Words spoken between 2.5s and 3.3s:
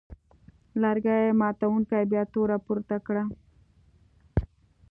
پورته کړه.